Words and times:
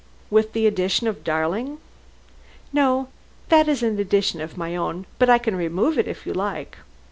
"With 0.31 0.53
the 0.53 0.65
addition 0.65 1.05
of 1.05 1.23
darling?" 1.23 1.77
"No, 2.73 3.09
that 3.49 3.67
is 3.67 3.83
an 3.83 3.99
addition 3.99 4.41
of 4.41 4.57
my 4.57 4.75
own. 4.75 5.05
But 5.19 5.29
I 5.29 5.37
can 5.37 5.55
remove 5.55 5.95
it 5.99 6.07
if 6.07 6.25
you 6.25 6.33
like." 6.33 6.77